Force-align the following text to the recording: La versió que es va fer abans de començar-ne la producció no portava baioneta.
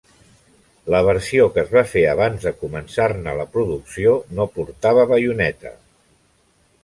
La 0.93 1.01
versió 1.07 1.43
que 1.57 1.61
es 1.63 1.73
va 1.73 1.83
fer 1.89 2.01
abans 2.13 2.47
de 2.47 2.53
començar-ne 2.63 3.35
la 3.41 3.47
producció 3.57 4.15
no 4.39 4.49
portava 4.57 5.03
baioneta. 5.13 5.75